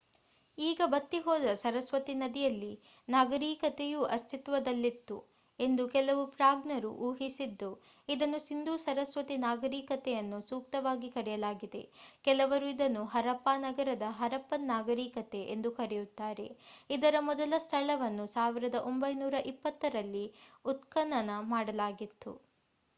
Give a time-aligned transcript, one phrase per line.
[0.57, 2.69] ಈಗ ಬತ್ತಿ ಹೋದ ಸರಸ್ವತಿ ನದಿಯಲ್ಲಿ
[3.07, 5.17] ನಾಗರೀಕತೆಯೂ ಅಸ್ತಿತ್ವದಲ್ಲಿತ್ತು
[5.59, 7.69] ಎಂದು ಕೆಲವು ಪ್ರಾಜ್ಞರು ಊಹಿಸಿದ್ದು
[8.09, 11.83] ಇದನ್ನು ಸಿಂಧೂ ಸರಸ್ವತಿ ನಾಗರೀಕತೆಯನ್ನು ಸೂಕ್ತವಾಗಿ ಕರೆಯಲಾಗಿದೆ
[12.25, 16.47] ಕೆಲವರು ಇದನ್ನು ಹರಪ್ಪಾ ನಂತರದ ಹರಪ್ಪನ್ ನಾಗರೀಕತೆ ಎಂದು ಕರೆಯುತ್ತಾರೆ
[16.89, 20.25] ಇದರ ಮೊದಲ ಸ್ಥಳವನ್ನು 1920 ರಲ್ಲಿ
[20.65, 22.33] ಉತ್ಖನನ ಮಾಡಲಾಗಿತ್ತು